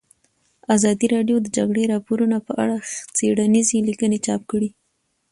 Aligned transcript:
ازادي 0.75 1.07
راډیو 1.15 1.37
د 1.41 1.43
د 1.45 1.47
جګړې 1.57 1.83
راپورونه 1.93 2.37
په 2.47 2.51
اړه 2.63 2.75
څېړنیزې 3.17 3.77
لیکنې 3.89 4.17
چاپ 4.25 4.41
کړي. 4.51 4.69